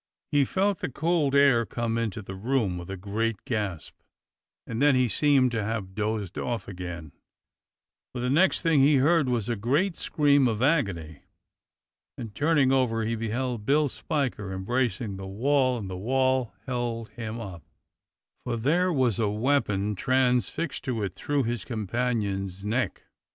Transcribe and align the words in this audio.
He 0.31 0.45
felt 0.45 0.79
the 0.79 0.89
cold 0.89 1.35
air 1.35 1.63
come 1.63 1.95
into 1.95 2.23
the 2.23 2.33
room 2.33 2.79
with 2.79 2.89
a 2.89 2.97
great 2.97 3.45
gasp, 3.45 3.93
and 4.65 4.81
then 4.81 4.95
he 4.95 5.07
seemed 5.07 5.51
to 5.51 5.63
have 5.63 5.93
dozed 5.93 6.39
off 6.39 6.67
again, 6.67 7.11
but 8.11 8.21
the 8.21 8.29
next 8.31 8.63
thing 8.63 8.79
he 8.79 8.95
heard 8.95 9.29
was 9.29 9.47
a 9.47 9.55
great 9.55 9.93
142 9.93 9.93
DOCTOR 9.93 9.97
SYN 9.99 10.13
scream 10.13 10.47
of 10.47 10.61
agony, 10.63 11.21
and 12.17 12.33
turning 12.33 12.71
over 12.71 13.03
he 13.05 13.13
beheld 13.15 13.63
Bill 13.67 13.87
Spiker 13.87 14.51
embracing 14.51 15.17
the 15.17 15.27
wall, 15.27 15.77
and 15.77 15.87
the 15.87 15.95
wall 15.97 16.51
held 16.65 17.09
him 17.09 17.39
up, 17.39 17.61
for 18.43 18.57
there 18.57 18.91
was 18.91 19.19
a 19.19 19.29
weapon 19.29 19.93
transfixed 19.93 20.83
to 20.85 21.03
it 21.03 21.13
through 21.13 21.43
his 21.43 21.63
companion's 21.63 22.65
neck. 22.65 23.03